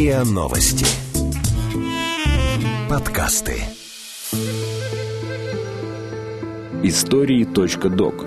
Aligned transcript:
РИА 0.00 0.24
Новости. 0.24 0.86
Подкасты. 2.88 3.62
Истории 6.82 7.44
.док. 7.44 8.24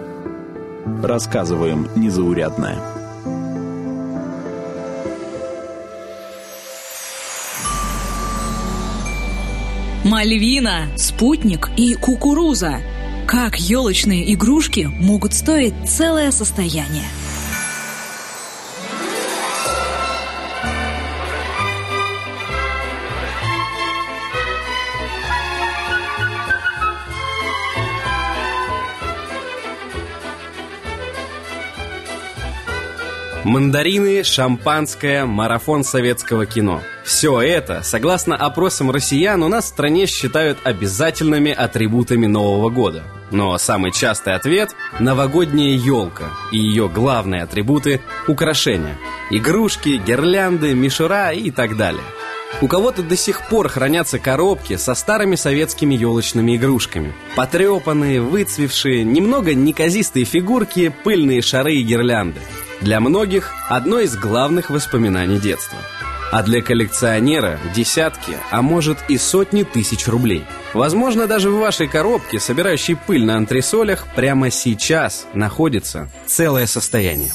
Рассказываем 1.01 1.89
незаурядное. 1.95 2.79
Мальвина, 10.05 10.89
спутник 10.95 11.71
и 11.75 11.95
кукуруза. 11.95 12.81
Как 13.25 13.59
елочные 13.59 14.31
игрушки 14.35 14.91
могут 14.99 15.33
стоить 15.33 15.73
целое 15.87 16.29
состояние? 16.29 17.05
Мандарины, 33.43 34.23
шампанское, 34.23 35.25
марафон 35.25 35.83
советского 35.83 36.45
кино. 36.45 36.81
Все 37.03 37.41
это, 37.41 37.81
согласно 37.83 38.37
опросам 38.37 38.89
россиян, 38.89 39.43
у 39.43 39.49
нас 39.49 39.65
в 39.65 39.67
стране 39.67 40.05
считают 40.05 40.59
обязательными 40.63 41.51
атрибутами 41.51 42.25
Нового 42.25 42.69
года. 42.69 43.03
Но 43.31 43.57
самый 43.57 43.91
частый 43.91 44.33
ответ– 44.35 44.73
новогодняя 44.99 45.75
елка 45.75 46.29
и 46.53 46.57
ее 46.57 46.87
главные 46.87 47.43
атрибуты– 47.43 47.99
украшения. 48.29 48.97
Игрушки, 49.29 50.01
гирлянды, 50.05 50.73
мишура 50.73 51.33
и 51.33 51.51
так 51.51 51.75
далее. 51.75 52.03
У 52.61 52.67
кого-то 52.67 53.03
до 53.03 53.17
сих 53.17 53.49
пор 53.49 53.67
хранятся 53.67 54.19
коробки 54.19 54.77
со 54.77 54.95
старыми 54.95 55.35
советскими 55.35 55.95
елочными 55.95 56.55
игрушками. 56.55 57.13
Потрепанные, 57.35 58.21
выцвевшие, 58.21 59.03
немного 59.03 59.53
неказистые 59.53 60.23
фигурки, 60.23 60.93
пыльные 61.03 61.41
шары 61.41 61.73
и 61.73 61.83
гирлянды. 61.83 62.39
Для 62.83 62.99
многих 62.99 63.53
одно 63.69 64.01
из 64.01 64.17
главных 64.17 64.69
воспоминаний 64.69 65.39
детства. 65.39 65.79
А 66.33 66.43
для 66.43 66.61
коллекционера 66.61 67.57
десятки, 67.73 68.33
а 68.51 68.61
может 68.61 68.97
и 69.07 69.17
сотни 69.17 69.63
тысяч 69.63 70.05
рублей. 70.09 70.43
Возможно, 70.73 71.25
даже 71.25 71.49
в 71.49 71.59
вашей 71.59 71.87
коробке, 71.87 72.41
собирающей 72.41 72.95
пыль 72.95 73.23
на 73.23 73.37
антресолях, 73.37 74.05
прямо 74.17 74.51
сейчас 74.51 75.27
находится 75.33 76.11
целое 76.25 76.65
состояние. 76.65 77.31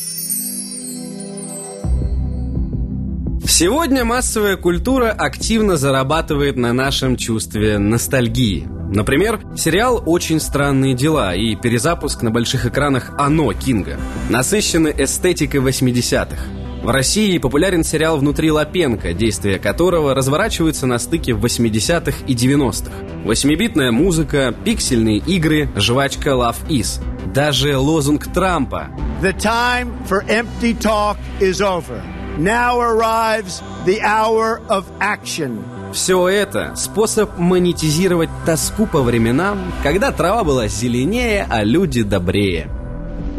Сегодня 3.46 4.04
массовая 4.04 4.58
культура 4.58 5.12
активно 5.12 5.76
зарабатывает 5.76 6.56
на 6.56 6.74
нашем 6.74 7.16
чувстве 7.16 7.78
ностальгии. 7.78 8.68
Например, 8.88 9.40
сериал 9.56 10.02
«Очень 10.06 10.40
странные 10.40 10.94
дела» 10.94 11.34
и 11.34 11.54
перезапуск 11.56 12.22
на 12.22 12.30
больших 12.30 12.64
экранах 12.64 13.12
«Оно» 13.18 13.52
Кинга. 13.52 13.98
Насыщены 14.30 14.94
эстетикой 14.96 15.60
80-х. 15.60 16.36
В 16.82 16.90
России 16.90 17.36
популярен 17.38 17.84
сериал 17.84 18.16
«Внутри 18.16 18.50
Лапенко», 18.50 19.12
действие 19.12 19.58
которого 19.58 20.14
разворачивается 20.14 20.86
на 20.86 20.98
стыке 20.98 21.32
80-х 21.32 22.24
и 22.26 22.34
90-х. 22.34 22.90
Восьмибитная 23.24 23.92
музыка, 23.92 24.54
пиксельные 24.64 25.18
игры, 25.18 25.68
жвачка 25.76 26.30
Love 26.30 26.66
Is. 26.68 27.02
Даже 27.34 27.76
лозунг 27.76 28.32
Трампа 28.32 28.88
The 29.20 29.36
time 29.36 29.92
for 30.08 30.24
empty 30.28 30.72
talk 30.74 31.18
is 31.40 31.60
over. 31.60 32.00
Now 32.38 32.80
arrives 32.80 33.60
the 33.84 34.00
hour 34.00 34.62
of 34.68 34.86
action. 35.00 35.77
Все 35.92 36.28
это– 36.28 36.74
способ 36.76 37.38
монетизировать 37.38 38.30
тоску 38.44 38.86
по 38.86 39.02
временам, 39.02 39.72
когда 39.82 40.12
трава 40.12 40.44
была 40.44 40.68
зеленее, 40.68 41.46
а 41.48 41.64
люди 41.64 42.02
добрее. 42.02 42.68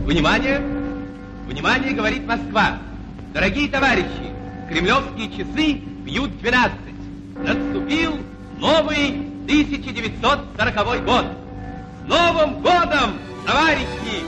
Внимание! 0.06 0.62
Внимание, 1.48 1.94
говорит 1.94 2.26
Москва! 2.26 2.80
Дорогие 3.34 3.70
товарищи, 3.70 4.34
кремлевские 4.68 5.30
часы 5.30 5.82
бьют 6.04 6.38
12. 6.40 6.72
Наступил 7.44 8.18
новый 8.58 9.30
1940 9.46 11.06
год. 11.06 11.26
С 12.06 12.09
Новым 12.09 12.62
годом, 12.62 13.20
товарищи! 13.46 14.24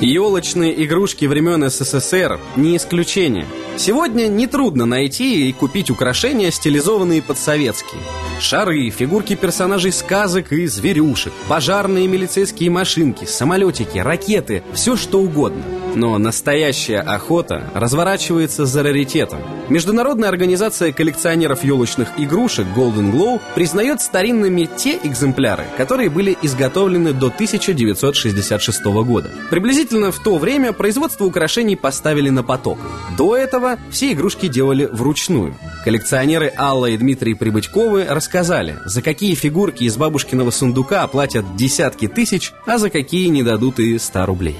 Елочные 0.00 0.84
игрушки 0.84 1.24
времен 1.24 1.68
СССР 1.68 2.38
не 2.56 2.76
исключение. 2.76 3.46
Сегодня 3.78 4.26
нетрудно 4.26 4.86
найти 4.86 5.48
и 5.48 5.52
купить 5.52 5.88
украшения, 5.88 6.50
стилизованные 6.50 7.22
под 7.22 7.38
советские. 7.38 8.00
Шары, 8.40 8.90
фигурки 8.90 9.36
персонажей 9.36 9.92
сказок 9.92 10.52
и 10.52 10.66
зверюшек, 10.66 11.32
пожарные 11.46 12.08
милицейские 12.08 12.70
машинки, 12.70 13.24
самолетики, 13.24 13.98
ракеты, 13.98 14.64
все 14.72 14.96
что 14.96 15.20
угодно. 15.20 15.62
Но 15.94 16.18
настоящая 16.18 17.00
охота 17.00 17.70
разворачивается 17.74 18.66
за 18.66 18.82
раритетом. 18.82 19.40
Международная 19.68 20.28
организация 20.28 20.92
коллекционеров 20.92 21.64
елочных 21.64 22.08
игрушек 22.18 22.66
Golden 22.76 23.12
Glow 23.12 23.40
признает 23.54 24.00
старинными 24.00 24.68
те 24.76 24.98
экземпляры, 25.02 25.64
которые 25.76 26.10
были 26.10 26.36
изготовлены 26.42 27.12
до 27.12 27.26
1966 27.26 28.84
года. 28.84 29.30
Приблизительно 29.50 30.12
в 30.12 30.18
то 30.22 30.38
время 30.38 30.72
производство 30.72 31.24
украшений 31.24 31.76
поставили 31.76 32.30
на 32.30 32.42
поток. 32.42 32.78
До 33.16 33.36
этого 33.36 33.67
все 33.90 34.12
игрушки 34.12 34.48
делали 34.48 34.86
вручную. 34.86 35.56
Коллекционеры 35.84 36.52
Алла 36.56 36.86
и 36.86 36.96
Дмитрий 36.96 37.34
Прибытьковы 37.34 38.04
рассказали, 38.04 38.76
за 38.84 39.02
какие 39.02 39.34
фигурки 39.34 39.84
из 39.84 39.96
бабушкиного 39.96 40.50
сундука 40.50 41.06
платят 41.08 41.56
десятки 41.56 42.06
тысяч, 42.06 42.52
а 42.66 42.78
за 42.78 42.88
какие 42.88 43.26
не 43.28 43.42
дадут 43.42 43.80
и 43.80 43.98
100 43.98 44.26
рублей. 44.26 44.56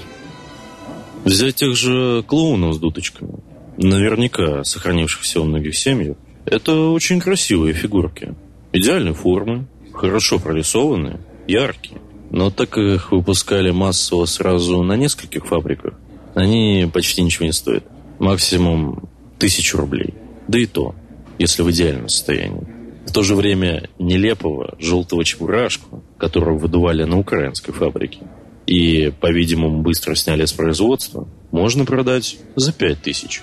Взять 1.25 1.57
тех 1.57 1.77
же 1.77 2.23
клоунов 2.27 2.75
с 2.75 2.79
дудочками, 2.79 3.35
наверняка 3.77 4.65
сохранившихся 4.65 5.41
у 5.41 5.45
многих 5.45 5.77
семьях, 5.77 6.17
это 6.45 6.91
очень 6.91 7.21
красивые 7.21 7.75
фигурки. 7.75 8.35
Идеальной 8.73 9.15
формы, 9.15 9.67
хорошо 9.93 10.39
прорисованные, 10.39 11.21
яркие. 11.47 12.01
Но 12.31 12.51
так 12.51 12.71
как 12.71 12.85
их 12.85 13.13
выпускали 13.13 13.71
массово 13.71 14.27
сразу 14.27 14.83
на 14.83 14.97
нескольких 14.97 15.47
фабриках, 15.47 15.95
они 16.35 16.89
почти 16.93 17.23
ничего 17.23 17.47
не 17.47 17.53
стоят. 17.53 17.85
Максимум 18.19 19.09
тысячу 19.39 19.79
рублей. 19.79 20.15
Да 20.49 20.59
и 20.59 20.67
то, 20.67 20.95
если 21.39 21.63
в 21.63 21.71
идеальном 21.71 22.09
состоянии. 22.09 22.67
В 23.07 23.13
то 23.13 23.23
же 23.23 23.35
время 23.35 23.89
нелепого 23.99 24.77
желтого 24.79 25.25
чебурашку, 25.25 26.03
которого 26.19 26.59
выдували 26.59 27.05
на 27.05 27.19
украинской 27.19 27.73
фабрике, 27.73 28.21
и, 28.67 29.11
по-видимому, 29.21 29.81
быстро 29.81 30.15
сняли 30.15 30.45
с 30.45 30.53
производства, 30.53 31.27
можно 31.53 31.87
продать 31.87 32.37
за 32.55 32.73
пять 32.73 33.01
тысяч. 33.01 33.41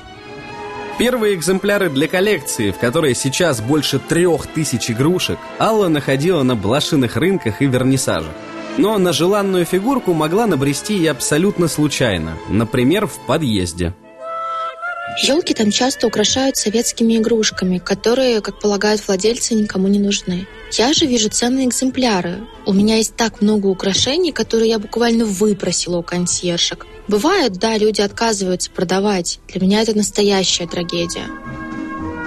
Первые 0.99 1.35
экземпляры 1.35 1.89
для 1.89 2.07
коллекции, 2.07 2.71
в 2.71 2.77
которой 2.77 3.15
сейчас 3.15 3.59
больше 3.59 3.99
трех 3.99 4.47
тысяч 4.47 4.91
игрушек, 4.91 5.39
Алла 5.59 5.87
находила 5.89 6.43
на 6.43 6.55
блошиных 6.55 7.17
рынках 7.17 7.61
и 7.61 7.65
вернисажах. 7.65 8.31
Но 8.77 8.97
на 8.97 9.11
желанную 9.13 9.65
фигурку 9.65 10.13
могла 10.13 10.47
набрести 10.47 10.97
и 10.97 11.07
абсолютно 11.07 11.67
случайно, 11.67 12.37
например, 12.49 13.07
в 13.07 13.17
подъезде. 13.25 13.93
Елки 15.23 15.53
там 15.53 15.71
часто 15.71 16.07
украшают 16.07 16.57
советскими 16.57 17.17
игрушками, 17.17 17.77
которые, 17.77 18.41
как 18.41 18.59
полагают 18.59 19.05
владельцы, 19.07 19.53
никому 19.53 19.87
не 19.87 19.99
нужны. 19.99 20.45
Я 20.73 20.91
же 20.93 21.05
вижу 21.05 21.29
ценные 21.29 21.67
экземпляры. 21.67 22.39
У 22.65 22.73
меня 22.73 22.97
есть 22.97 23.15
так 23.15 23.41
много 23.41 23.67
украшений, 23.67 24.33
которые 24.33 24.69
я 24.69 24.79
буквально 24.79 25.25
выпросила 25.25 25.97
у 25.97 26.03
консьержек. 26.03 26.85
Бывает, 27.07 27.53
да, 27.53 27.77
люди 27.77 28.01
отказываются 28.01 28.69
продавать. 28.71 29.39
Для 29.47 29.61
меня 29.61 29.81
это 29.81 29.95
настоящая 29.95 30.67
трагедия. 30.67 31.27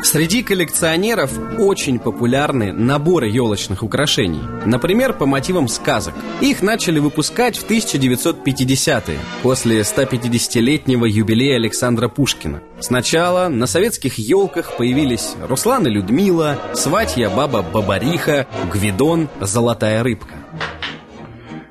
Среди 0.02 0.42
коллекционеров 0.42 1.32
очень 1.58 1.98
популярны 1.98 2.72
наборы 2.72 3.28
елочных 3.28 3.82
украшений. 3.82 4.40
Например, 4.64 5.12
по 5.12 5.26
мотивам 5.26 5.68
сказок. 5.68 6.14
Их 6.40 6.62
начали 6.62 6.98
выпускать 6.98 7.56
в 7.56 7.68
1950-е, 7.68 9.18
после 9.42 9.80
150-летнего 9.80 11.04
юбилея 11.04 11.56
Александра 11.56 12.08
Пушкина. 12.08 12.62
Сначала 12.80 13.48
на 13.48 13.66
советских 13.66 14.18
елках 14.18 14.76
появились 14.76 15.34
Руслан 15.46 15.86
и 15.86 15.90
Людмила, 15.90 16.58
Сватья 16.74 17.28
баба 17.28 17.62
Бабариха, 17.62 18.46
Гвидон, 18.72 19.28
Золотая 19.40 20.02
рыбка. 20.02 20.34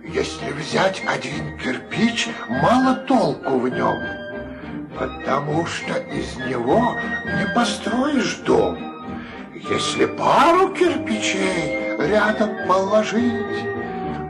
Если 0.04 0.52
взять 0.52 1.02
один 1.06 1.58
кирпич, 1.60 2.28
мало 2.50 2.96
толку 3.08 3.60
в 3.60 3.70
нем 3.70 4.27
потому 5.00 5.66
что 5.66 5.94
из 5.94 6.36
него 6.48 6.96
не 7.26 7.54
построишь 7.54 8.38
дом. 8.46 8.78
Если 9.70 10.06
пару 10.06 10.70
кирпичей 10.70 11.98
рядом 12.00 12.68
положить, 12.68 13.66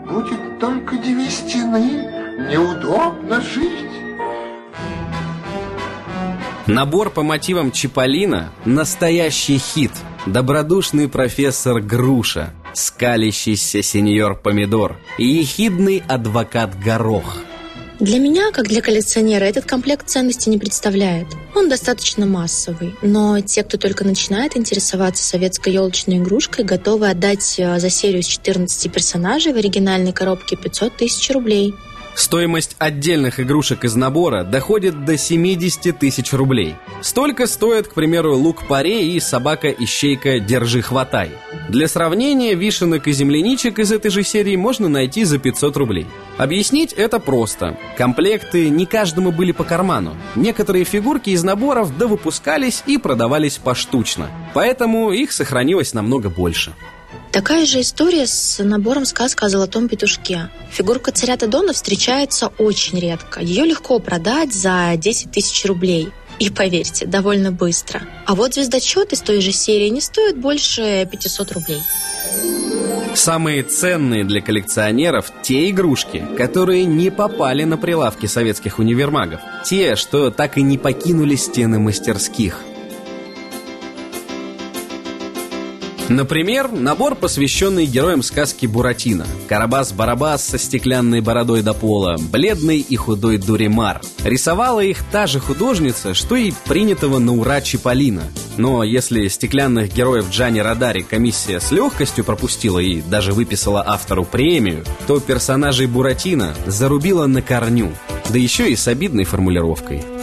будет 0.09 0.59
только 0.59 0.97
две 0.97 1.29
стены, 1.29 2.49
неудобно 2.49 3.41
жить. 3.41 3.87
Набор 6.65 7.11
по 7.11 7.23
мотивам 7.23 7.71
Чиполлино– 7.71 8.51
настоящий 8.65 9.57
хит. 9.57 9.91
Добродушный 10.25 11.07
профессор 11.07 11.79
Груша, 11.79 12.53
скалящийся 12.73 13.81
сеньор 13.81 14.35
Помидор 14.35 14.97
и 15.17 15.25
ехидный 15.25 16.03
адвокат 16.09 16.77
Горох. 16.77 17.37
Для 17.99 18.19
меня, 18.19 18.51
как 18.51 18.67
для 18.67 18.83
коллекционера, 18.83 19.43
этот 19.43 19.65
комплект 19.65 20.07
ценностей 20.07 20.51
не 20.51 20.59
представляет. 20.59 21.25
Он 21.55 21.67
достаточно 21.67 22.27
массовый, 22.27 22.95
но 23.01 23.41
те, 23.41 23.63
кто 23.63 23.77
только 23.77 24.05
начинает 24.05 24.55
интересоваться 24.55 25.23
советской 25.23 25.73
елочной 25.73 26.17
игрушкой, 26.17 26.63
готовы 26.63 27.09
отдать 27.09 27.55
э, 27.57 27.79
за 27.79 27.89
серию 27.89 28.21
из 28.21 28.27
14 28.27 28.91
персонажей 28.91 29.51
в 29.51 29.57
оригинальной 29.57 30.13
коробке 30.13 30.55
500 30.55 30.95
тысяч 30.95 31.31
рублей. 31.31 31.73
Стоимость 32.17 32.75
отдельных 32.79 33.39
игрушек 33.39 33.85
из 33.85 33.95
набора 33.95 34.43
доходит 34.43 35.05
до 35.05 35.19
70 35.19 35.99
тысяч 35.99 36.33
рублей. 36.33 36.75
Столько 37.01 37.45
стоят, 37.45 37.89
к 37.89 37.93
примеру, 37.93 38.35
лук-паре 38.35 39.11
и 39.11 39.19
собака-ищейка 39.19 40.39
«Держи-хватай». 40.39 41.29
Для 41.69 41.87
сравнения, 41.87 42.55
вишенок 42.55 43.07
и 43.07 43.11
земляничек 43.11 43.77
из 43.77 43.91
этой 43.91 44.09
же 44.09 44.23
серии 44.23 44.55
можно 44.55 44.89
найти 44.89 45.25
за 45.25 45.37
500 45.37 45.77
рублей. 45.77 46.07
Объяснить 46.39 46.91
это 46.91 47.19
просто. 47.19 47.77
Комплекты 47.99 48.67
не 48.69 48.87
каждому 48.87 49.31
были 49.31 49.51
по 49.51 49.63
карману. 49.63 50.17
Некоторые 50.35 50.85
фигурки 50.85 51.29
из 51.29 51.43
наборов 51.43 51.95
довыпускались 51.99 52.81
и 52.87 52.97
продавались 52.97 53.59
поштучно. 53.59 54.31
Поэтому 54.55 55.11
их 55.11 55.31
сохранилось 55.31 55.93
намного 55.93 56.31
больше. 56.31 56.73
Такая 57.31 57.65
же 57.65 57.81
история 57.81 58.25
с 58.25 58.63
набором 58.63 59.05
сказка 59.05 59.45
о 59.45 59.49
золотом 59.49 59.87
петушке. 59.87 60.49
Фигурка 60.71 61.11
царя 61.11 61.37
Тадона 61.37 61.73
встречается 61.73 62.51
очень 62.57 62.99
редко. 62.99 63.41
Ее 63.41 63.65
легко 63.65 63.99
продать 63.99 64.53
за 64.53 64.93
10 64.95 65.31
тысяч 65.31 65.65
рублей. 65.65 66.09
И 66.39 66.49
поверьте, 66.49 67.05
довольно 67.05 67.51
быстро. 67.51 68.01
А 68.25 68.35
вот 68.35 68.53
звездочет 68.53 69.11
из 69.11 69.21
той 69.21 69.41
же 69.41 69.51
серии 69.51 69.89
не 69.89 70.01
стоит 70.01 70.37
больше 70.37 71.07
500 71.11 71.51
рублей. 71.53 71.81
Самые 73.15 73.63
ценные 73.63 74.23
для 74.23 74.41
коллекционеров 74.41 75.31
те 75.41 75.69
игрушки, 75.71 76.23
которые 76.37 76.85
не 76.85 77.09
попали 77.09 77.63
на 77.63 77.77
прилавки 77.77 78.27
советских 78.27 78.77
универмагов. 78.77 79.41
Те, 79.65 79.95
что 79.95 80.29
так 80.29 80.57
и 80.57 80.61
не 80.61 80.77
покинули 80.77 81.35
стены 81.35 81.79
мастерских– 81.79 82.61
Например, 86.09 86.71
набор, 86.71 87.15
посвященный 87.15 87.85
героям 87.85 88.23
сказки 88.23 88.65
Буратино. 88.65 89.25
Карабас-Барабас 89.49 90.37
со 90.37 90.57
стеклянной 90.57 91.19
бородой 91.19 91.63
до 91.63 91.73
пола, 91.73 92.15
бледный 92.17 92.79
и 92.79 92.95
худой 92.95 93.37
Дуримар. 93.37 94.01
Рисовала 94.23 94.79
их 94.79 95.03
та 95.11 95.27
же 95.27 95.39
художница, 95.39 96.13
что 96.13 96.35
и 96.35 96.53
принятого 96.65 97.19
на 97.19 97.33
ура 97.33 97.59
Чиполлино. 97.59 98.23
Но 98.55 98.83
если 98.83 99.27
стеклянных 99.27 99.93
героев 99.93 100.27
Джани 100.31 100.59
Радари 100.59 101.01
комиссия 101.01 101.59
с 101.59 101.71
легкостью 101.71 102.23
пропустила 102.23 102.79
и 102.79 103.01
даже 103.01 103.33
выписала 103.33 103.83
автору 103.85 104.23
премию, 104.23 104.85
то 105.07 105.19
персонажей 105.19 105.87
Буратино 105.87 106.55
зарубила 106.65 107.25
на 107.25 107.41
корню, 107.41 107.91
да 108.29 108.39
еще 108.39 108.71
и 108.71 108.75
с 108.75 108.87
обидной 108.87 109.25
формулировкой– 109.25 110.03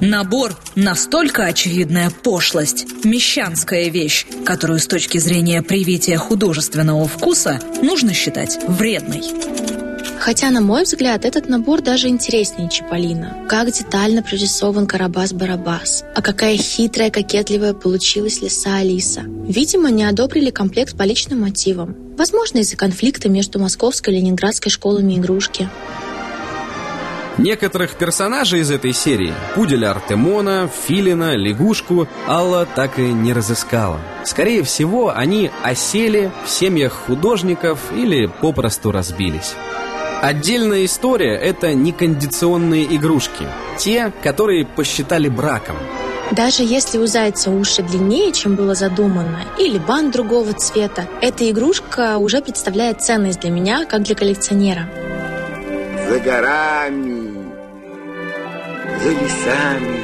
Набор– 0.00 0.56
настолько 0.74 1.44
очевидная 1.44 2.10
пошлость, 2.10 2.86
мещанская 3.04 3.88
вещь, 3.88 4.26
которую 4.44 4.80
с 4.80 4.86
точки 4.86 5.18
зрения 5.18 5.62
привития 5.62 6.16
художественного 6.16 7.06
вкуса 7.06 7.60
нужно 7.80 8.12
считать 8.12 8.58
вредной. 8.66 9.22
Хотя, 10.18 10.50
на 10.50 10.60
мой 10.60 10.84
взгляд, 10.84 11.24
этот 11.24 11.48
набор 11.48 11.82
даже 11.82 12.08
интереснее 12.08 12.70
Чиполлино. 12.70 13.46
Как 13.48 13.70
детально 13.70 14.22
прорисован 14.22 14.86
Карабас-Барабас. 14.86 16.04
А 16.14 16.22
какая 16.22 16.56
хитрая, 16.56 17.10
кокетливая 17.10 17.74
получилась 17.74 18.40
лиса 18.40 18.76
Алиса. 18.76 19.22
Видимо, 19.22 19.90
не 19.90 20.04
одобрили 20.04 20.50
комплект 20.50 20.96
по 20.96 21.02
личным 21.02 21.42
мотивам. 21.42 21.94
Возможно, 22.16 22.58
из-за 22.58 22.76
конфликта 22.76 23.28
между 23.28 23.58
московской 23.58 24.14
и 24.14 24.16
ленинградской 24.16 24.72
школами 24.72 25.18
игрушки. 25.18 25.68
Некоторых 27.38 27.96
персонажей 27.96 28.60
из 28.60 28.70
этой 28.70 28.92
серии 28.92 29.34
Пуделя 29.54 29.90
Артемона, 29.90 30.68
Филина, 30.86 31.34
Лягушку 31.34 32.06
Алла 32.28 32.64
так 32.64 32.98
и 32.98 33.02
не 33.02 33.32
разыскала. 33.32 34.00
Скорее 34.24 34.62
всего, 34.62 35.12
они 35.14 35.50
осели 35.62 36.30
в 36.44 36.48
семьях 36.48 36.92
художников 36.92 37.78
или 37.92 38.26
попросту 38.26 38.92
разбились. 38.92 39.54
Отдельная 40.22 40.84
история– 40.84 41.36
это 41.42 41.74
некондиционные 41.74 42.84
игрушки. 42.96 43.46
Те, 43.78 44.12
которые 44.22 44.64
посчитали 44.64 45.28
браком. 45.28 45.76
Даже 46.30 46.62
если 46.62 46.98
у 46.98 47.06
зайца 47.06 47.50
уши 47.50 47.82
длиннее, 47.82 48.32
чем 48.32 48.54
было 48.54 48.74
задумано, 48.74 49.40
или 49.58 49.78
бант 49.78 50.12
другого 50.12 50.52
цвета, 50.54 51.06
эта 51.20 51.50
игрушка 51.50 52.16
уже 52.16 52.40
представляет 52.40 53.02
ценность 53.02 53.40
для 53.40 53.50
меня, 53.50 53.84
как 53.84 54.04
для 54.04 54.14
коллекционера. 54.14 54.88
За 56.08 56.18
горами, 56.20 57.13
за 59.04 59.10
лесами, 59.10 60.00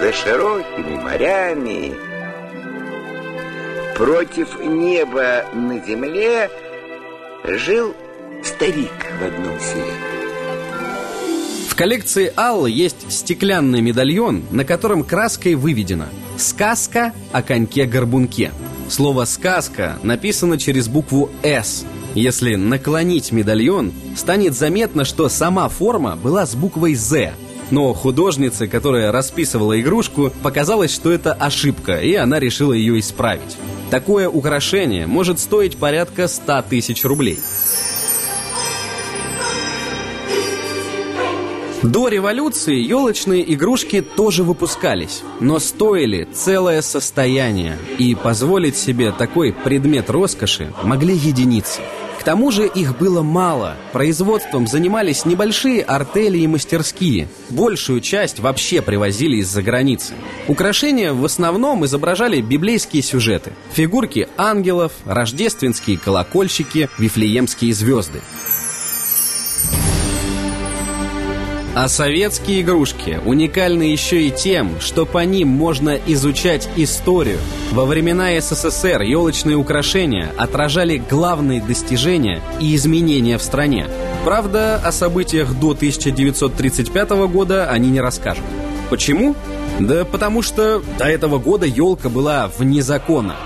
за 0.00 0.12
широкими 0.12 0.94
морями, 1.02 1.92
против 3.96 4.60
неба 4.60 5.44
на 5.52 5.84
земле 5.84 6.48
жил 7.42 7.96
старик 8.44 8.92
в 9.20 9.24
одном 9.24 9.58
селе. 9.58 9.92
В 11.68 11.74
коллекции 11.74 12.32
Аллы 12.36 12.70
есть 12.70 13.10
стеклянный 13.10 13.80
медальон, 13.80 14.44
на 14.52 14.64
котором 14.64 15.02
краской 15.02 15.56
выведено 15.56 16.06
«Сказка 16.36 17.12
о 17.32 17.42
коньке-горбунке». 17.42 18.52
Слово 18.88 19.24
«сказка» 19.24 19.98
написано 20.04 20.58
через 20.58 20.86
букву 20.86 21.28
«С», 21.42 21.84
если 22.18 22.54
наклонить 22.54 23.32
медальон, 23.32 23.92
станет 24.16 24.54
заметно, 24.54 25.04
что 25.04 25.28
сама 25.28 25.68
форма 25.68 26.16
была 26.16 26.46
с 26.46 26.54
буквой 26.54 26.94
«З», 26.94 27.32
но 27.70 27.92
художнице, 27.92 28.66
которая 28.66 29.12
расписывала 29.12 29.78
игрушку, 29.80 30.32
показалось, 30.42 30.94
что 30.94 31.12
это 31.12 31.32
ошибка, 31.32 31.98
и 31.98 32.14
она 32.14 32.40
решила 32.40 32.72
ее 32.72 32.98
исправить. 32.98 33.56
Такое 33.90 34.28
украшение 34.28 35.06
может 35.06 35.38
стоить 35.38 35.76
порядка 35.76 36.28
100 36.28 36.62
тысяч 36.70 37.04
рублей. 37.04 37.38
До 41.82 42.08
революции 42.08 42.76
елочные 42.80 43.54
игрушки 43.54 44.02
тоже 44.02 44.42
выпускались, 44.42 45.22
но 45.38 45.60
стоили 45.60 46.26
целое 46.32 46.82
состояние, 46.82 47.78
и 47.98 48.16
позволить 48.16 48.76
себе 48.76 49.12
такой 49.12 49.52
предмет 49.52 50.10
роскоши 50.10 50.72
могли 50.82 51.14
единицы– 51.14 51.80
к 52.18 52.24
тому 52.24 52.50
же 52.50 52.66
их 52.66 52.98
было 52.98 53.22
мало. 53.22 53.76
Производством 53.92 54.66
занимались 54.66 55.24
небольшие 55.24 55.82
артели 55.82 56.38
и 56.38 56.46
мастерские. 56.46 57.28
Большую 57.48 58.00
часть 58.00 58.40
вообще 58.40 58.82
привозили 58.82 59.36
из-за 59.36 59.62
границы. 59.62 60.14
Украшения 60.48 61.12
в 61.12 61.24
основном 61.24 61.84
изображали 61.84 62.40
библейские 62.40 63.02
сюжеты. 63.02 63.52
Фигурки 63.72 64.28
ангелов, 64.36 64.92
рождественские 65.04 65.98
колокольчики, 65.98 66.88
вифлеемские 66.98 67.72
звезды. 67.72 68.20
А 71.80 71.86
советские 71.86 72.62
игрушки 72.62 73.20
уникальны 73.24 73.84
еще 73.84 74.26
и 74.26 74.32
тем, 74.32 74.80
что 74.80 75.06
по 75.06 75.24
ним 75.24 75.46
можно 75.46 75.96
изучать 76.08 76.68
историю. 76.74 77.38
Во 77.70 77.84
времена 77.84 78.30
СССР 78.40 79.02
елочные 79.02 79.54
украшения 79.54 80.32
отражали 80.36 81.00
главные 81.08 81.62
достижения 81.62 82.42
и 82.58 82.74
изменения 82.74 83.38
в 83.38 83.44
стране. 83.44 83.86
Правда, 84.24 84.82
о 84.84 84.90
событиях 84.90 85.54
до 85.54 85.70
1935 85.70 87.10
года 87.28 87.70
они 87.70 87.90
не 87.90 88.00
расскажут. 88.00 88.44
Почему? 88.90 89.36
Да 89.78 90.04
потому 90.04 90.42
что 90.42 90.82
до 90.98 91.04
этого 91.04 91.38
года 91.38 91.64
елка 91.64 92.08
была 92.08 92.50
вне 92.58 92.82
закона. 92.82 93.36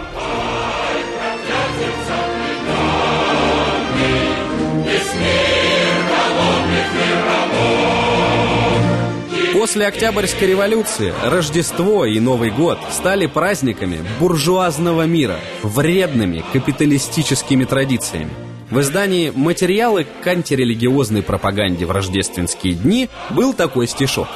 После 9.62 9.87
Октябрьской 9.87 10.49
революции 10.49 11.14
Рождество 11.23 12.04
и 12.04 12.19
Новый 12.19 12.50
год 12.50 12.81
стали 12.90 13.26
праздниками 13.26 14.00
буржуазного 14.19 15.02
мира, 15.07 15.38
вредными 15.62 16.42
капиталистическими 16.52 17.62
традициями. 17.62 18.33
В 18.71 18.81
издании 18.81 19.31
«Материалы 19.31 20.04
к 20.21 20.26
антирелигиозной 20.26 21.23
пропаганде 21.23 21.87
в 21.87 21.92
рождественские 21.92 22.75
дни» 22.75 23.09
был 23.31 23.54
такой 23.54 23.87
стишок. 23.87 24.26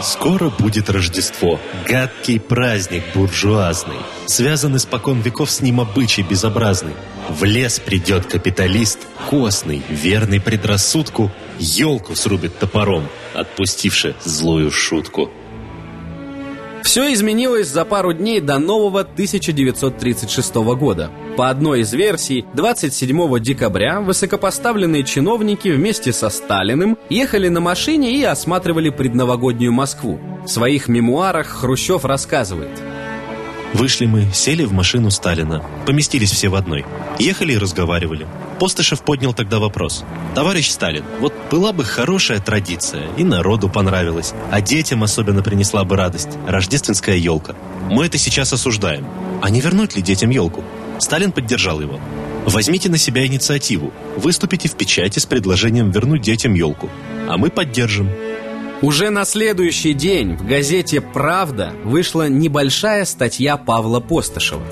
Скоро 0.00 0.50
будет 0.50 0.88
Рождество, 0.88 1.58
гадкий 1.88 2.38
праздник 2.38 3.02
буржуазный, 3.12 3.98
связанный 4.26 4.78
спокон 4.78 5.20
веков 5.20 5.50
с 5.50 5.62
ним 5.62 5.80
обычай 5.80 6.22
безобразный. 6.22 6.94
В 7.28 7.42
лес 7.42 7.80
придет 7.80 8.26
капиталист, 8.26 9.00
костный, 9.28 9.82
верный 9.88 10.40
предрассудку, 10.40 11.32
елку 11.58 12.14
срубит 12.14 12.58
топором, 12.58 13.06
отпустивши 13.34 14.14
злую 14.24 14.70
шутку. 14.70 15.30
Все 16.82 17.12
изменилось 17.14 17.68
за 17.68 17.86
пару 17.86 18.12
дней 18.12 18.40
до 18.40 18.58
нового 18.58 19.00
1936 19.00 20.54
года. 20.54 21.10
По 21.36 21.48
одной 21.48 21.80
из 21.80 21.94
версий, 21.94 22.44
27 22.52 23.40
декабря 23.40 24.00
высокопоставленные 24.00 25.02
чиновники 25.02 25.68
вместе 25.68 26.12
со 26.12 26.28
Сталиным 26.28 26.98
ехали 27.08 27.48
на 27.48 27.60
машине 27.60 28.12
и 28.12 28.22
осматривали 28.22 28.90
предновогоднюю 28.90 29.72
Москву. 29.72 30.20
В 30.44 30.48
своих 30.48 30.88
мемуарах 30.88 31.46
Хрущев 31.46 32.04
рассказывает– 32.04 32.82
Вышли 33.74 34.06
мы, 34.06 34.30
сели 34.32 34.64
в 34.64 34.72
машину 34.72 35.10
Сталина. 35.10 35.60
Поместились 35.84 36.30
все 36.30 36.48
в 36.48 36.54
одной. 36.54 36.84
Ехали 37.18 37.54
и 37.54 37.58
разговаривали. 37.58 38.24
Постышев 38.54 39.02
поднял 39.02 39.34
тогда 39.34 39.58
вопрос. 39.58 40.04
«Товарищ 40.34 40.70
Сталин, 40.70 41.04
вот 41.20 41.32
была 41.50 41.72
бы 41.72 41.84
хорошая 41.84 42.40
традиция, 42.40 43.02
и 43.16 43.24
народу 43.24 43.68
понравилось, 43.68 44.32
а 44.50 44.60
детям 44.60 45.02
особенно 45.02 45.42
принесла 45.42 45.84
бы 45.84 45.96
радость– 45.96 46.30
рождественская 46.46 47.16
елка. 47.16 47.54
Мы 47.90 48.06
это 48.06 48.18
сейчас 48.18 48.52
осуждаем. 48.52 49.06
А 49.42 49.50
не 49.50 49.60
вернуть 49.60 49.96
ли 49.96 50.02
детям 50.02 50.30
елку?» 50.30 50.64
Сталин 50.98 51.32
поддержал 51.32 51.80
его. 51.80 52.00
«Возьмите 52.46 52.88
на 52.88 52.98
себя 52.98 53.26
инициативу. 53.26 53.92
Выступите 54.16 54.68
в 54.68 54.76
печати 54.76 55.18
с 55.18 55.26
предложением 55.26 55.90
вернуть 55.90 56.22
детям 56.22 56.54
елку. 56.54 56.88
А 57.28 57.36
мы 57.36 57.50
поддержим. 57.50 58.08
Уже 58.84 59.08
на 59.08 59.24
следующий 59.24 59.94
день 59.94 60.36
в 60.36 60.46
газете 60.46 61.00
«Правда» 61.00 61.72
вышла 61.84 62.28
небольшая 62.28 63.06
статья 63.06 63.56
Павла 63.56 64.00
Постышева. 64.00 64.62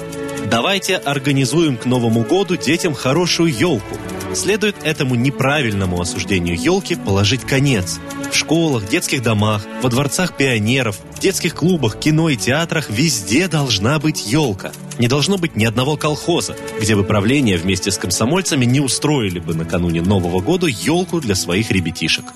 Давайте 0.52 0.99
организуем 0.99 1.78
к 1.78 1.87
Новому 1.87 2.25
году 2.25 2.56
детям 2.56 2.92
хорошую 2.92 3.50
елку. 3.50 3.97
Следует 4.35 4.76
этому 4.85 5.14
неправильному 5.14 5.99
осуждению 5.99 6.61
елки 6.61 6.94
положить 6.94 7.40
конец. 7.40 7.99
В 8.30 8.37
школах, 8.37 8.87
детских 8.87 9.23
домах, 9.23 9.64
во 9.80 9.88
дворцах 9.88 10.37
пионеров, 10.37 11.00
детских 11.18 11.54
клубах, 11.54 11.99
кино 11.99 12.28
и 12.28 12.37
театрах 12.37 12.90
везде 12.90 13.49
должна 13.49 13.99
быть 13.99 14.26
елка. 14.30 14.73
Не 14.99 15.09
должно 15.09 15.38
быть 15.38 15.56
ни 15.56 15.64
одного 15.64 15.97
колхоза, 15.97 16.54
где 16.78 16.97
бы 16.97 17.02
правление 17.02 17.56
вместе 17.56 17.90
с 17.90 17.97
комсомольцами 17.97 18.66
не 18.66 18.80
устроили 18.80 19.38
бы 19.38 19.54
накануне 19.54 20.02
Нового 20.02 20.42
года 20.42 20.66
елку 20.66 21.23
для 21.23 21.35
своих 21.35 21.71
ребятишек. 21.71 22.26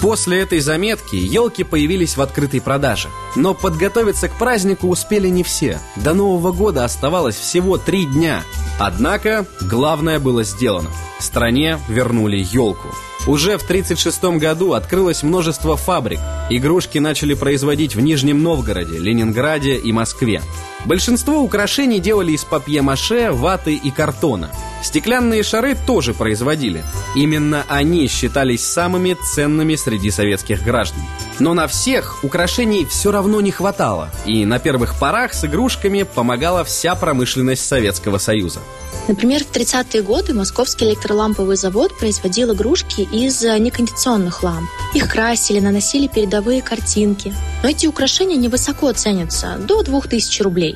После 0.00 0.40
этой 0.40 0.60
заметки 0.60 1.16
елки 1.16 1.62
появились 1.62 2.16
в 2.16 2.22
открытой 2.22 2.60
продаже. 2.60 3.08
Но 3.36 3.52
подготовиться 3.52 4.28
к 4.28 4.38
празднику 4.38 4.88
успели 4.88 5.28
не 5.28 5.42
все. 5.42 5.78
До 5.96 6.14
Нового 6.14 6.52
года 6.52 6.84
оставалось 6.84 7.36
всего 7.36 7.76
три 7.76 8.06
дня. 8.06 8.42
Однако 8.78 9.46
главное 9.60 10.18
было 10.18 10.42
сделано. 10.42 10.90
Стране 11.18 11.78
вернули 11.88 12.38
елку. 12.38 12.88
Уже 13.26 13.58
в 13.58 13.64
1936 13.64 14.40
году 14.40 14.72
открылось 14.72 15.22
множество 15.22 15.76
фабрик. 15.76 16.20
Игрушки 16.48 16.96
начали 16.98 17.34
производить 17.34 17.94
в 17.94 18.00
Нижнем 18.00 18.42
Новгороде, 18.42 18.98
Ленинграде 18.98 19.76
и 19.76 19.92
Москве. 19.92 20.40
Большинство 20.86 21.40
украшений 21.40 22.00
делали 22.00 22.32
из 22.32 22.44
папье-маше, 22.44 23.32
ваты 23.32 23.74
и 23.74 23.90
картона. 23.90 24.50
Стеклянные 24.82 25.42
шары 25.42 25.76
тоже 25.86 26.14
производили. 26.14 26.82
Именно 27.14 27.64
они 27.68 28.08
считались 28.08 28.64
самыми 28.64 29.16
ценными 29.34 29.74
среди 29.74 30.10
советских 30.10 30.62
граждан. 30.62 31.00
Но 31.38 31.54
на 31.54 31.66
всех 31.66 32.24
украшений 32.24 32.86
все 32.86 33.10
равно 33.10 33.40
не 33.40 33.50
хватало, 33.50 34.10
и 34.24 34.44
на 34.46 34.58
первых 34.58 34.98
порах 34.98 35.34
с 35.34 35.44
игрушками 35.44 36.02
помогала 36.02 36.64
вся 36.64 36.94
промышленность 36.94 37.66
Советского 37.66 38.18
Союза. 38.18 38.60
Например, 39.08 39.42
в 39.42 39.50
30-е 39.50 40.02
годы 40.02 40.34
Московский 40.34 40.84
электроламповый 40.84 41.56
завод 41.56 41.96
производил 41.98 42.54
игрушки 42.54 43.00
из 43.00 43.42
э, 43.42 43.58
некондиционных 43.58 44.42
ламп. 44.42 44.68
Их 44.94 45.10
красили, 45.10 45.58
наносили 45.58 46.06
передовые 46.06 46.62
картинки. 46.62 47.34
Но 47.62 47.68
эти 47.68 47.86
украшения 47.86 48.36
невысоко 48.36 48.92
ценятся, 48.92 49.56
до 49.58 49.82
2000 49.82 50.42
рублей. 50.42 50.69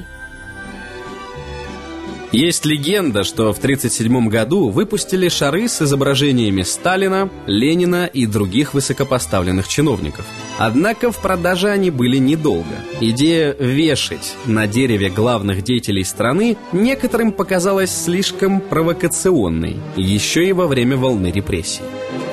Есть 2.35 2.65
легенда, 2.65 3.23
что 3.23 3.53
в 3.53 3.59
1937 3.59 4.29
году 4.29 4.69
выпустили 4.69 5.29
шары 5.29 5.69
с 5.69 5.81
изображениями 5.83 6.63
Сталина, 6.63 7.31
Ленина 7.47 8.07
и 8.07 8.27
других 8.27 8.75
высокопоставленных 8.75 9.69
чиновников. 9.69 10.27
Однако 10.59 11.13
в 11.13 11.23
продаже 11.23 11.69
они 11.69 11.93
были 11.93 12.17
недолго. 12.17 12.75
Идея 13.01 13.55
вешать 13.57 14.35
на 14.47 14.67
дереве 14.67 15.11
главных 15.11 15.63
деятелей 15.63 16.03
страны 16.03 16.57
некоторым 16.73 17.31
показалась 17.31 17.97
слишком 17.97 18.61
провокационной, 18.61 19.77
еще 19.95 20.49
и 20.49 20.53
во 20.53 20.67
время 20.67 20.97
волны 20.97 21.31
репрессий. 21.31 21.83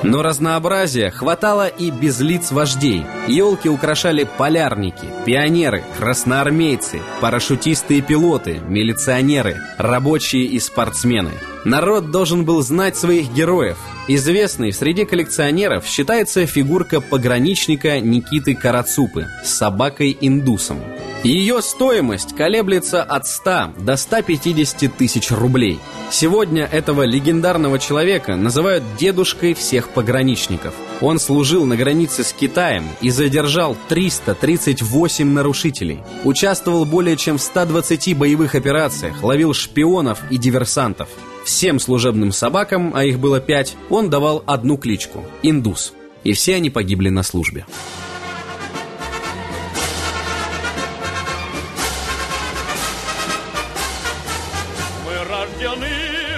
Но 0.02 0.22
разнообразия 0.22 1.10
хватало 1.10 1.68
и 1.68 1.90
без 1.90 2.20
лиц 2.20 2.50
вождей. 2.50 3.04
Елки 3.28 3.68
украшали 3.68 4.28
полярники, 4.36 5.06
пионеры, 5.24 5.84
красноармейцы, 5.98 7.00
парашютисты 7.20 7.98
и 7.98 8.00
пилоты, 8.00 8.60
милиционеры, 8.66 9.60
рабочие 9.78 10.44
и 10.44 10.58
спортсмены. 10.58 11.30
Народ 11.64 12.10
должен 12.10 12.44
был 12.44 12.62
знать 12.62 12.96
своих 12.96 13.32
героев. 13.32 13.78
Известной 14.08 14.72
среди 14.72 15.04
коллекционеров 15.04 15.86
считается 15.86 16.44
фигурка 16.46 17.00
пограничника 17.00 18.00
Никиты 18.00 18.56
Карацупы 18.56 19.28
с 19.44 19.50
собакой-индусом. 19.50 20.80
Ее 21.24 21.62
стоимость 21.62 22.34
колеблется 22.34 23.00
от 23.00 23.28
100 23.28 23.74
до 23.78 23.96
150 23.96 24.92
тысяч 24.96 25.30
рублей. 25.30 25.78
Сегодня 26.10 26.64
этого 26.64 27.02
легендарного 27.02 27.78
человека 27.78 28.34
называют 28.34 28.82
дедушкой 28.98 29.54
всех 29.54 29.90
пограничников. 29.90 30.74
Он 31.00 31.20
служил 31.20 31.64
на 31.64 31.76
границе 31.76 32.24
с 32.24 32.32
Китаем 32.32 32.88
и 33.00 33.10
задержал 33.10 33.76
338 33.88 35.24
нарушителей. 35.28 36.00
Участвовал 36.24 36.84
более 36.84 37.16
чем 37.16 37.38
в 37.38 37.42
120 37.42 38.18
боевых 38.18 38.56
операциях, 38.56 39.22
ловил 39.22 39.54
шпионов 39.54 40.18
и 40.28 40.38
диверсантов. 40.38 41.08
Всем 41.44 41.78
служебным 41.78 42.32
собакам, 42.32 42.92
а 42.96 43.04
их 43.04 43.20
было 43.20 43.38
пять, 43.38 43.76
он 43.90 44.10
давал 44.10 44.42
одну 44.46 44.76
кличку– 44.76 45.24
Индус. 45.44 45.92
И 46.24 46.32
все 46.32 46.56
они 46.56 46.70
погибли 46.70 47.10
на 47.10 47.22
службе. 47.22 47.64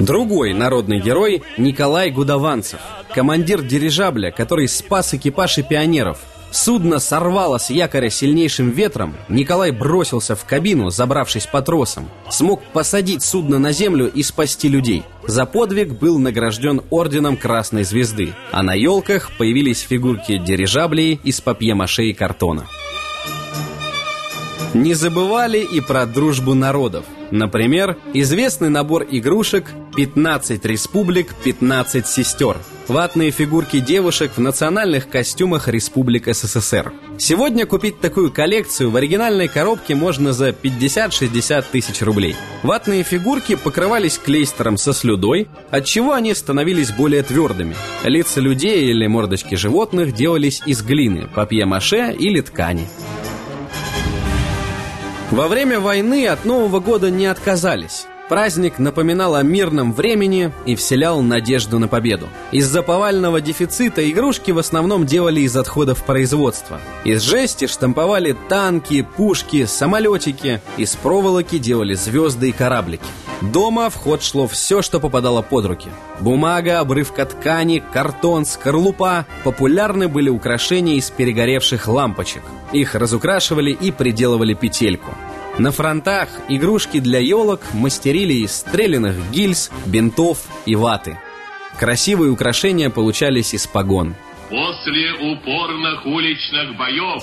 Другой 0.04 0.52
народный 0.52 1.00
герой– 1.00 1.42
Николай 1.56 2.10
Гудованцев, 2.10 2.78
командир 3.14 3.62
дирижабля, 3.62 4.30
который 4.30 4.68
спас 4.68 5.14
экипаж 5.14 5.56
и 5.56 5.62
пионеров. 5.62 6.18
Судно 6.50 6.98
сорвало 6.98 7.56
с 7.56 7.70
якоря 7.70 8.10
сильнейшим 8.10 8.68
ветром, 8.68 9.14
Николай 9.30 9.70
бросился 9.70 10.36
в 10.36 10.44
кабину, 10.44 10.90
забравшись 10.90 11.46
по 11.46 11.62
тросам. 11.62 12.10
Смог 12.28 12.62
посадить 12.74 13.22
судно 13.22 13.58
на 13.58 13.72
землю 13.72 14.06
и 14.06 14.22
спасти 14.22 14.68
людей. 14.68 15.04
За 15.26 15.46
подвиг 15.46 15.98
был 15.98 16.18
награжден 16.18 16.82
орденом 16.90 17.38
Красной 17.38 17.84
Звезды, 17.84 18.34
а 18.52 18.62
на 18.62 18.74
елках 18.74 19.30
появились 19.38 19.80
фигурки 19.80 20.36
дирижаблей 20.36 21.18
из 21.24 21.40
папье-маше 21.40 22.04
и 22.04 22.12
картона. 22.12 22.66
Не 24.74 24.92
забывали 24.94 25.60
и 25.60 25.80
про 25.80 26.04
дружбу 26.04 26.52
народов. 26.52 27.04
Например, 27.30 27.96
известный 28.12 28.70
набор 28.70 29.06
игрушек 29.08 29.70
«15 29.96 30.60
республик, 30.66 31.34
15 31.44 32.06
сестер». 32.06 32.58
Ватные 32.86 33.30
фигурки 33.30 33.80
девушек 33.80 34.32
в 34.36 34.40
национальных 34.40 35.08
костюмах 35.08 35.68
Республик 35.68 36.26
СССР. 36.26 36.92
Сегодня 37.16 37.64
купить 37.64 37.98
такую 38.00 38.30
коллекцию 38.30 38.90
в 38.90 38.96
оригинальной 38.96 39.48
коробке 39.48 39.94
можно 39.94 40.34
за 40.34 40.50
50-60 40.50 41.64
тысяч 41.72 42.02
рублей. 42.02 42.36
Ватные 42.62 43.02
фигурки 43.02 43.54
покрывались 43.54 44.18
клейстером 44.18 44.76
со 44.76 44.92
слюдой, 44.92 45.48
отчего 45.70 46.12
они 46.12 46.34
становились 46.34 46.90
более 46.90 47.22
твердыми. 47.22 47.74
Лица 48.02 48.40
людей 48.42 48.90
или 48.90 49.06
мордочки 49.06 49.54
животных 49.54 50.12
делались 50.12 50.60
из 50.66 50.82
глины, 50.82 51.26
папье-маше 51.34 52.12
или 52.12 52.42
ткани. 52.42 52.86
Во 55.30 55.48
время 55.48 55.80
войны 55.80 56.26
от 56.26 56.44
Нового 56.44 56.80
года 56.80 57.10
не 57.10 57.24
отказались. 57.24 58.06
Праздник 58.28 58.78
напоминал 58.78 59.34
о 59.34 59.42
мирном 59.42 59.92
времени 59.92 60.50
и 60.64 60.76
вселял 60.76 61.20
надежду 61.20 61.78
на 61.78 61.88
победу. 61.88 62.28
Из-за 62.52 62.82
повального 62.82 63.42
дефицита 63.42 64.10
игрушки 64.10 64.50
в 64.50 64.58
основном 64.58 65.04
делали 65.04 65.40
из 65.40 65.54
отходов 65.56 66.02
производства. 66.04 66.80
Из 67.04 67.20
жести 67.20 67.66
штамповали 67.66 68.34
танки, 68.48 69.06
пушки, 69.16 69.66
самолетики. 69.66 70.62
Из 70.78 70.96
проволоки 70.96 71.58
делали 71.58 71.92
звезды 71.92 72.48
и 72.48 72.52
кораблики. 72.52 73.04
Дома 73.42 73.90
в 73.90 73.96
ход 73.96 74.22
шло 74.22 74.46
все, 74.46 74.80
что 74.80 75.00
попадало 75.00 75.42
под 75.42 75.66
руки. 75.66 75.90
Бумага, 76.20 76.80
обрывка 76.80 77.26
ткани, 77.26 77.82
картон, 77.92 78.46
скорлупа. 78.46 79.26
Популярны 79.42 80.08
были 80.08 80.30
украшения 80.30 80.94
из 80.94 81.10
перегоревших 81.10 81.88
лампочек. 81.88 82.42
Их 82.72 82.94
разукрашивали 82.94 83.70
и 83.70 83.90
приделывали 83.90 84.54
петельку. 84.54 85.10
На 85.56 85.70
фронтах 85.70 86.28
игрушки 86.48 86.98
для 86.98 87.20
елок 87.20 87.60
мастерили 87.72 88.32
из 88.32 88.56
стрелянных 88.56 89.30
гильз, 89.30 89.70
бинтов 89.86 90.38
и 90.66 90.74
ваты. 90.74 91.16
Красивые 91.78 92.32
украшения 92.32 92.90
получались 92.90 93.54
из 93.54 93.66
погон. 93.68 94.16
После 94.48 95.12
упорных 95.12 96.06
уличных 96.06 96.76
боев 96.76 97.22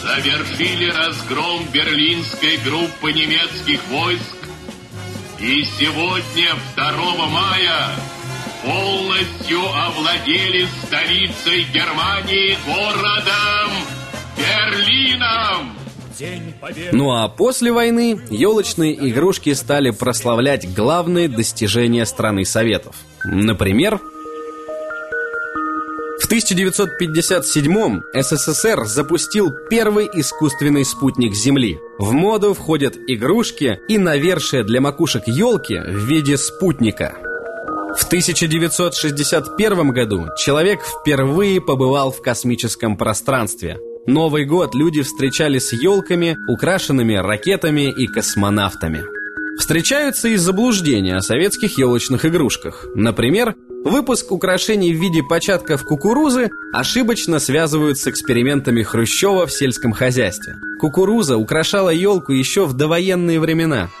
завершили 0.00 0.90
разгром 0.90 1.64
берлинской 1.72 2.56
группы 2.64 3.12
немецких 3.12 3.84
войск 3.88 4.36
и 5.40 5.64
сегодня, 5.64 6.54
2 6.76 7.26
мая, 7.26 7.90
полностью 8.64 9.60
овладели 9.74 10.66
столицей 10.84 11.66
Германии 11.72 12.56
городом 12.64 13.70
Берлином. 14.38 15.79
Ну 16.92 17.12
а 17.12 17.28
после 17.28 17.72
войны 17.72 18.20
елочные 18.30 18.94
игрушки 19.08 19.52
стали 19.54 19.90
прославлять 19.90 20.72
главные 20.74 21.28
достижения 21.28 22.06
страны 22.06 22.44
Советов. 22.44 22.96
Например, 23.24 24.00
в 26.20 26.32
1957-м 26.32 28.04
СССР 28.14 28.84
запустил 28.84 29.50
первый 29.68 30.08
искусственный 30.12 30.84
спутник 30.84 31.34
Земли. 31.34 31.78
В 31.98 32.12
моду 32.12 32.54
входят 32.54 32.94
игрушки 33.08 33.80
и 33.88 33.98
навершие 33.98 34.62
для 34.62 34.80
макушек 34.80 35.26
елки 35.26 35.76
в 35.76 36.06
виде 36.06 36.36
спутника. 36.36 37.16
В 37.96 38.04
1961 38.04 39.90
году 39.90 40.26
человек 40.38 40.80
впервые 40.82 41.60
побывал 41.60 42.12
в 42.12 42.22
космическом 42.22 42.96
пространстве. 42.96 43.78
Новый 44.06 44.46
год 44.46 44.74
люди 44.74 45.02
встречали 45.02 45.58
с 45.58 45.72
елками, 45.72 46.36
украшенными 46.48 47.14
ракетами 47.14 47.90
и 47.90 48.06
космонавтами. 48.06 49.02
Встречаются 49.58 50.28
и 50.28 50.36
заблуждения 50.36 51.16
о 51.16 51.20
советских 51.20 51.76
елочных 51.76 52.24
игрушках. 52.24 52.86
Например, 52.94 53.54
выпуск 53.84 54.32
украшений 54.32 54.94
в 54.94 54.98
виде 54.98 55.22
початков 55.22 55.84
кукурузы 55.84 56.50
ошибочно 56.72 57.38
связывают 57.38 57.98
с 57.98 58.06
экспериментами 58.06 58.82
Хрущева 58.82 59.46
в 59.46 59.52
сельском 59.52 59.92
хозяйстве. 59.92 60.56
Кукуруза 60.80 61.36
украшала 61.36 61.90
елку 61.90 62.32
еще 62.32 62.64
в 62.64 62.72
довоенные 62.72 63.38
времена– 63.38 63.90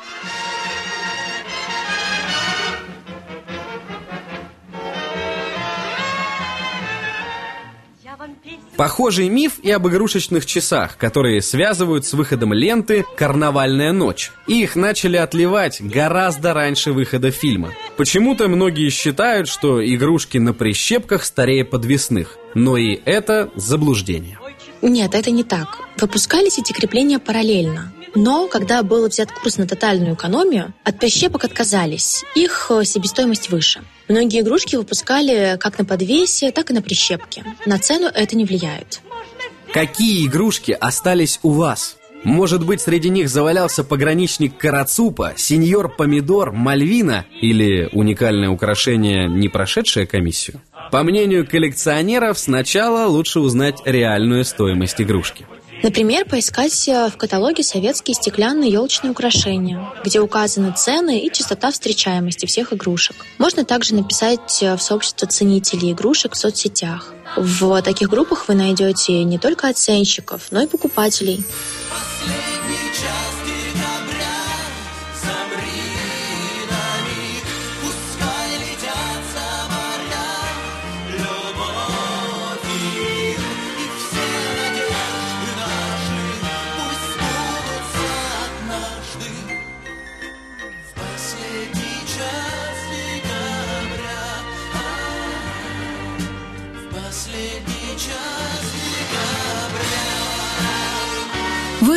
Похожий 8.80 9.28
миф 9.28 9.58
и 9.62 9.70
об 9.72 9.86
игрушечных 9.88 10.46
часах, 10.46 10.96
которые 10.96 11.42
связывают 11.42 12.06
с 12.06 12.14
выходом 12.14 12.54
ленты 12.54 13.04
«Карнавальная 13.14 13.92
ночь». 13.92 14.32
Их 14.46 14.74
начали 14.74 15.18
отливать 15.18 15.82
гораздо 15.82 16.54
раньше 16.54 16.92
выхода 16.92 17.30
фильма. 17.30 17.74
Почему-то 17.98 18.48
многие 18.48 18.88
считают, 18.88 19.48
что 19.48 19.86
игрушки 19.86 20.38
на 20.38 20.54
прищепках 20.54 21.26
старее 21.26 21.66
подвесных. 21.66 22.38
Но 22.54 22.78
и 22.78 22.98
это 23.04 23.50
заблуждение. 23.54 24.38
Нет, 24.80 25.14
это 25.14 25.30
не 25.30 25.44
так. 25.44 25.76
Выпускались 25.98 26.58
эти 26.58 26.72
крепления 26.72 27.18
параллельно. 27.18 27.92
Но 28.14 28.48
когда 28.48 28.82
был 28.82 29.08
взят 29.08 29.30
курс 29.30 29.58
на 29.58 29.66
тотальную 29.66 30.14
экономию, 30.14 30.74
от 30.84 30.98
прищепок 30.98 31.44
отказались. 31.44 32.24
Их 32.34 32.66
э, 32.70 32.84
себестоимость 32.84 33.50
выше. 33.50 33.82
Многие 34.08 34.40
игрушки 34.40 34.76
выпускали 34.76 35.56
как 35.60 35.78
на 35.78 35.84
подвесе, 35.84 36.50
так 36.50 36.70
и 36.70 36.74
на 36.74 36.82
прищепке. 36.82 37.44
На 37.66 37.78
цену 37.78 38.06
это 38.06 38.36
не 38.36 38.44
влияет. 38.44 39.00
Какие 39.72 40.26
игрушки 40.26 40.72
остались 40.72 41.38
у 41.42 41.50
вас? 41.50 41.96
Может 42.22 42.66
быть, 42.66 42.80
среди 42.80 43.08
них 43.08 43.30
завалялся 43.30 43.82
пограничник 43.82 44.58
Карацупа, 44.58 45.32
сеньор 45.36 45.88
Помидор, 45.88 46.52
Мальвина 46.52 47.24
или 47.40 47.88
уникальное 47.92 48.50
украшение, 48.50 49.26
не 49.26 49.48
прошедшее 49.48 50.06
комиссию? 50.06 50.60
По 50.92 51.02
мнению 51.02 51.46
коллекционеров, 51.46 52.38
сначала 52.38 53.06
лучше 53.06 53.40
узнать 53.40 53.76
реальную 53.86 54.44
стоимость 54.44 55.00
игрушки. 55.00 55.46
Например, 55.82 56.26
поискать 56.26 56.88
э, 56.88 57.08
в 57.08 57.16
каталоге 57.16 57.62
советские 57.62 58.14
стеклянные 58.14 58.70
елочные 58.70 59.12
украшения, 59.12 59.92
где 60.04 60.20
указаны 60.20 60.72
цены 60.76 61.20
и 61.20 61.32
частота 61.32 61.70
встречаемости 61.70 62.44
всех 62.46 62.72
игрушек. 62.72 63.24
Можно 63.38 63.64
также 63.64 63.94
написать 63.94 64.62
э, 64.62 64.76
в 64.76 64.82
сообщество 64.82 65.26
ценителей 65.26 65.92
игрушек 65.92 66.34
в 66.34 66.36
соцсетях. 66.36 67.14
В 67.36 67.80
таких 67.82 68.10
группах 68.10 68.48
вы 68.48 68.54
найдете 68.54 69.24
не 69.24 69.38
только 69.38 69.68
оценщиков, 69.68 70.48
но 70.50 70.62
и 70.62 70.66
покупателей. 70.66 71.44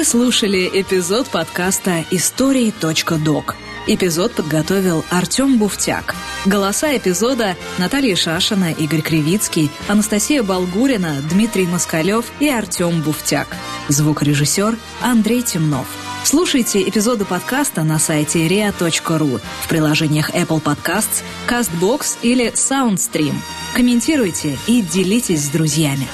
Слушали 0.04 0.70
эпизод 0.74 1.28
подкаста 1.28 2.04
«Истории.док». 2.12 3.56
Эпизод 3.88 4.34
подготовил 4.34 5.06
Артем 5.10 5.58
Буфтяк. 5.58 6.14
Голоса 6.46 6.96
эпизода 6.98 7.56
Наталья 7.78 8.18
Шашина, 8.18 8.74
Игорь 8.74 9.02
Кривицкий, 9.02 9.72
Анастасия 9.88 10.44
Болгурина, 10.44 11.22
Дмитрий 11.32 11.68
Москалев 11.68 12.26
и 12.42 12.50
Артем 12.50 13.02
Буфтяк. 13.02 13.48
Звукорежиссер 13.88 14.78
Андрей 15.02 15.42
Темнов. 15.42 15.88
Слушайте 16.26 16.88
эпизоды 16.88 17.24
подкаста 17.24 17.84
на 17.84 17.98
сайте 17.98 18.46
ria.ru 18.48 19.42
в 19.62 19.68
приложениях 19.70 20.32
Apple 20.32 20.62
Podcasts, 20.62 21.24
CastBox 21.48 22.18
или 22.22 22.52
SoundStream. 22.52 23.36
Комментируйте 23.74 24.58
и 24.68 24.82
делитесь 24.82 25.46
с 25.46 25.50
друзьями. 25.50 26.08